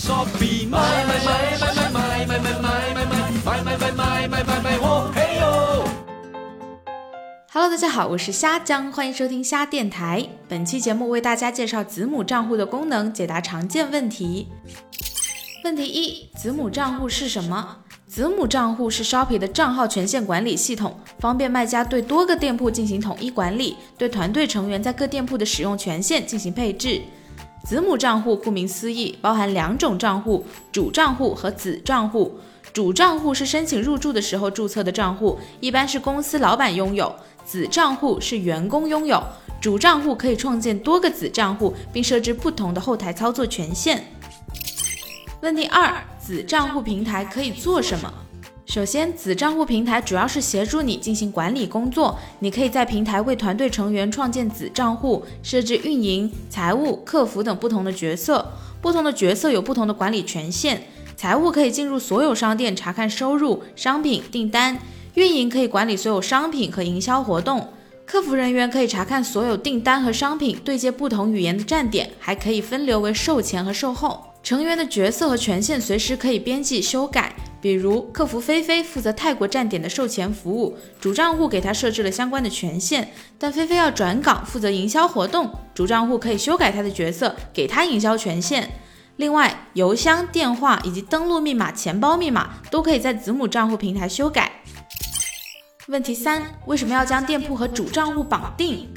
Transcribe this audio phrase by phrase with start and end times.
[0.00, 2.64] Shopee 买买买买买买买买买
[2.94, 5.84] 买买买买买买买买哦嘿哟。
[7.52, 10.26] Hello，大家好，我是虾酱，欢迎收听虾电台。
[10.48, 14.48] 本期节目为大家介绍子母账户的功能，解答常见问题。
[15.64, 17.76] 问题一：子母账户是什么？
[18.06, 27.02] 子母账户是 Shopee 的账号权限管理系统，方便卖家对多个店铺进行统一管理，对团队成员在各店铺的使用权限进行配置。
[27.64, 32.38] 子母账户顾名思义，包含两种账户：主账户和子账户。
[32.72, 37.12] 主账户是申请入驻的时候注册的账户，一般是公司老板拥有；
[37.44, 39.22] 子账户是员工拥有。
[39.60, 44.04] 主账户可以创建多个子账户，并设置不同的后台操作权限。
[45.42, 48.12] 问题二：子账户平台可以做什么？
[48.70, 52.16] 首先，子账户平台主要是协助你进行管理工作。
[52.38, 58.52] 你可以在平台为团队成员创建子账户，设置运营、财务、客服等不同的角色。
[58.80, 60.84] 不同的角色有不同的管理权限。
[61.16, 64.76] 财务可以进入所有商店查看收入、商品、订单；
[65.14, 67.58] 运营可以管理所有商品和营销活动；
[68.06, 74.26] 客服人员可以查看所有订单和商品，对接不同语言的站点，还可以分流为售前和售后。
[74.44, 77.34] 成员的角色和权限随时可以编辑修改。
[77.60, 83.08] 比如，客服菲菲负责泰国站点的售前服务，主账户给他设置了相关的权限，
[83.38, 88.70] 但菲菲要转岗负责营销活动，主账户可以修改他的角色，给他营销权限。
[89.16, 94.62] 另外，邮箱、电话以及登录密码、钱包密码都可以在子母账户平台修改。
[95.88, 98.88] 问题三：为什么要将店铺和主账户绑定？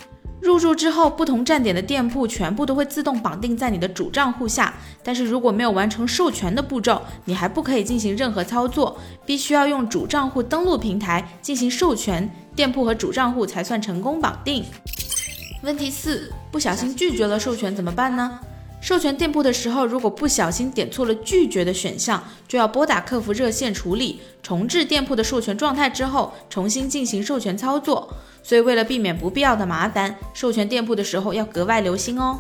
[0.44, 4.74] 入住之后，不同站点的店铺全部都会自动绑定在你的主账户下。
[5.02, 14.66] 但是如果没有完成授权的步骤，你还不可以进行任何操作，必须要用主账户登录平台进行授权，店铺和主账户才算成功绑定。
[15.62, 18.38] 问题四：不小心拒绝了授权怎么办呢？
[18.84, 28.14] 授权店铺的时候，如果不小心点错了拒绝的选项，就要拨打客服热线处理，重置店铺的授权状态之后，重新进行授权操作。
[28.44, 32.38] 所以为了避免不必要的麻烦，授权店铺的时候要格外留心哦。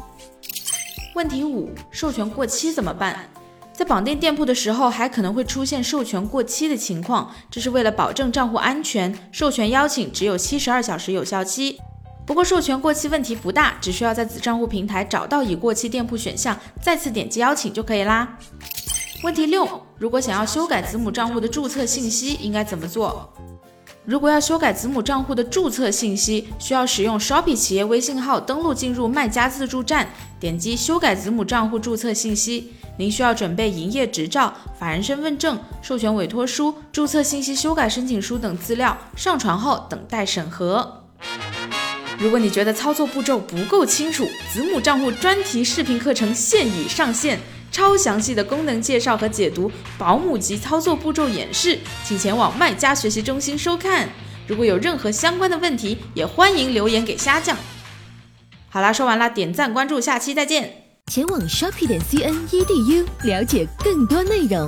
[1.16, 3.30] 问题五：授权过期怎么办？
[3.72, 11.80] 在绑定店铺的时候，还可能会出现授权过期的情况，这是为了保证账户安全，授权邀请只有七十二小时有效期。
[12.26, 18.38] 不过授权过期问题不大，只需要在子账户平台找到已过期店铺选项，再次点击邀请就可以啦。
[19.24, 19.68] 问题六：
[19.98, 23.30] 如果想要修改子母账户的注册信息，应该怎么做？
[24.06, 30.10] 如果要修改子母账户的注册信息，需要使用 Shopee 企业微信号登录进入卖家自助站，
[30.40, 32.74] 点击修改子母账户注册信息。
[32.98, 41.03] 您需要准备营业执照、法人身份证、授权委托书、注册信息修改申请书等资料，上传后等待审核。
[42.24, 47.38] 如果你觉得操作步骤不够清楚，子母账户专题视频课程现已上线，
[47.70, 54.08] 超详细的功能介绍和解读，保姆级操作步骤演示，请前往卖家学习中心收看。
[54.48, 57.58] 如果有任何相关的问题，也欢迎留言给虾酱。
[58.70, 60.86] 好啦，说完啦，点赞关注，下期再见。
[61.08, 64.66] 前往 shopping 点 cn edu 了解更多内容。